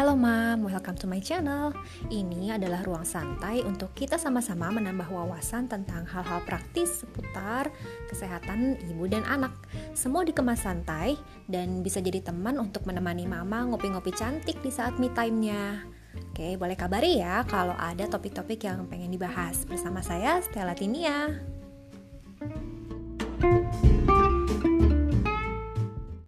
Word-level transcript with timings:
Halo 0.00 0.16
Mam, 0.16 0.64
welcome 0.64 0.96
to 0.96 1.04
my 1.04 1.20
channel. 1.20 1.76
Ini 2.08 2.56
adalah 2.56 2.80
ruang 2.88 3.04
santai 3.04 3.60
untuk 3.60 3.92
kita 3.92 4.16
sama-sama 4.16 4.72
menambah 4.72 5.12
wawasan 5.12 5.68
tentang 5.68 6.08
hal-hal 6.08 6.40
praktis 6.48 7.04
seputar 7.04 7.68
kesehatan 8.08 8.80
ibu 8.80 9.04
dan 9.12 9.28
anak. 9.28 9.52
Semua 9.92 10.24
dikemas 10.24 10.64
santai 10.64 11.20
dan 11.52 11.84
bisa 11.84 12.00
jadi 12.00 12.24
teman 12.24 12.56
untuk 12.56 12.88
menemani 12.88 13.28
mama 13.28 13.68
ngopi-ngopi 13.68 14.16
cantik 14.16 14.64
di 14.64 14.72
saat 14.72 14.96
me 14.96 15.12
time-nya. 15.12 15.84
Oke, 16.32 16.56
boleh 16.56 16.80
kabari 16.80 17.20
ya 17.20 17.44
kalau 17.44 17.76
ada 17.76 18.08
topik-topik 18.08 18.64
yang 18.64 18.88
pengen 18.88 19.12
dibahas 19.12 19.68
bersama 19.68 20.00
saya 20.00 20.40
Stella 20.40 20.72
Tinia. 20.72 21.59